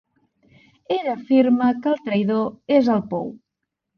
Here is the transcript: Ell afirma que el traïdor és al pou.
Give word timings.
Ell 0.95 1.09
afirma 1.11 1.67
que 1.83 1.93
el 1.93 2.01
traïdor 2.07 2.49
és 2.79 2.89
al 2.95 3.03
pou. 3.15 3.29